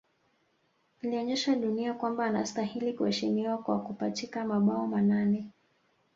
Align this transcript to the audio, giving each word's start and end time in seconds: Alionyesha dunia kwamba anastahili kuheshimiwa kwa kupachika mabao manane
Alionyesha 1.03 1.55
dunia 1.55 1.93
kwamba 1.93 2.25
anastahili 2.25 2.93
kuheshimiwa 2.93 3.57
kwa 3.57 3.79
kupachika 3.83 4.45
mabao 4.45 4.87
manane 4.87 5.47